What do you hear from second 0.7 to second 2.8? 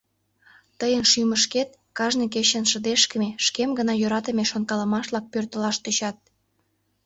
—Тыйын шӱмышкет кажне кечын